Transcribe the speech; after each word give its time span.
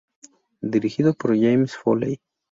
Dirigido 0.63 1.13
por 1.13 1.37
James 1.39 1.77
Foley. 1.77 2.19